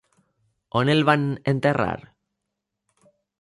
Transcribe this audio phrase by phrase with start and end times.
[0.79, 1.93] On el van enterrar?